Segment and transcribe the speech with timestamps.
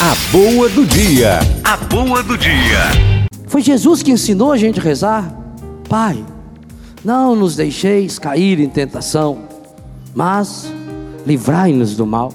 [0.00, 1.40] A boa do dia.
[1.64, 3.26] A boa do dia.
[3.48, 5.28] Foi Jesus que ensinou a gente a rezar.
[5.88, 6.24] Pai,
[7.04, 9.40] não nos deixeis cair em tentação,
[10.14, 10.72] mas
[11.26, 12.32] livrai-nos do mal.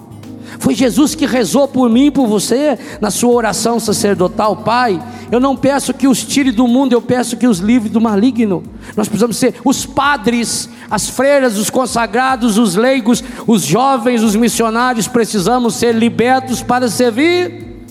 [0.60, 5.02] Foi Jesus que rezou por mim e por você na sua oração sacerdotal, Pai.
[5.32, 8.64] Eu não peço que os tire do mundo, eu peço que os livre do maligno.
[8.96, 15.08] Nós precisamos ser os padres, as freiras, os consagrados, os leigos, os jovens, os missionários,
[15.08, 17.86] precisamos ser libertos para servir.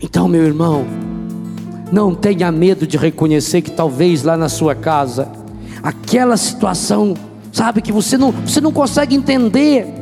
[0.00, 0.86] Então, meu irmão,
[1.92, 5.28] não tenha medo de reconhecer que talvez lá na sua casa,
[5.82, 7.14] aquela situação,
[7.52, 9.99] sabe, que você não, você não consegue entender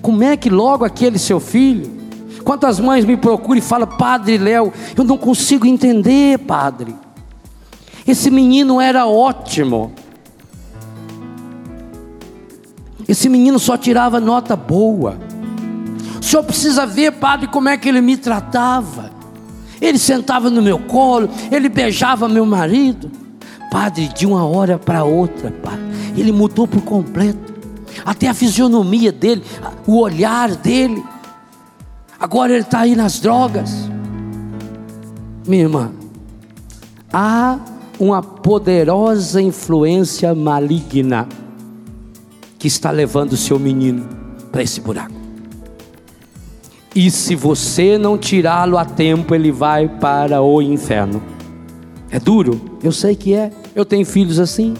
[0.00, 1.98] como é que logo aquele seu filho?
[2.44, 6.94] Quantas mães me procuram e falam, Padre Léo, eu não consigo entender, Padre.
[8.06, 9.92] Esse menino era ótimo.
[13.06, 15.18] Esse menino só tirava nota boa.
[16.20, 19.10] O senhor precisa ver, Padre, como é que ele me tratava.
[19.80, 23.10] Ele sentava no meu colo, ele beijava meu marido.
[23.70, 25.84] Padre, de uma hora para outra, Padre,
[26.16, 27.57] ele mudou por completo
[28.04, 29.42] até a fisionomia dele,
[29.86, 31.02] o olhar dele.
[32.18, 33.88] Agora ele está aí nas drogas.
[35.46, 35.92] Minha irmã,
[37.12, 37.58] há
[37.98, 41.28] uma poderosa influência maligna
[42.58, 44.06] que está levando o seu menino
[44.50, 45.14] para esse buraco.
[46.94, 51.22] E se você não tirá-lo a tempo, ele vai para o inferno.
[52.10, 52.78] É duro?
[52.82, 53.52] Eu sei que é.
[53.74, 54.74] Eu tenho filhos assim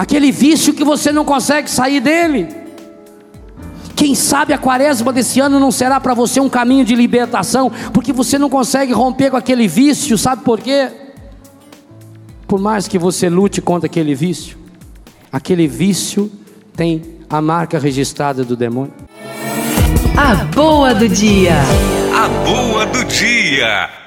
[0.00, 2.48] aquele vício que você não consegue sair dele.
[3.94, 8.10] Quem sabe a quaresma desse ano não será para você um caminho de libertação, porque
[8.10, 10.88] você não consegue romper com aquele vício, sabe por quê?
[12.48, 14.56] Por mais que você lute contra aquele vício,
[15.30, 16.32] aquele vício
[16.74, 18.94] tem a marca registrada do demônio.
[20.16, 21.56] A boa do dia.
[22.14, 24.00] A boa do dia.